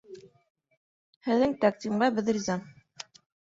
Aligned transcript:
Һеҙҙең 1.27 1.55
тәҡдимгә 1.67 2.11
беҙ 2.19 2.35
риза. 2.41 2.59